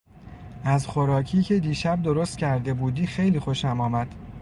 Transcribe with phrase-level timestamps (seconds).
[0.63, 4.15] از خوراکی که دیشب درست کرده بودی خیلی خوشم آمد.